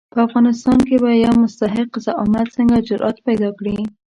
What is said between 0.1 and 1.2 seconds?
په افغانستان کې به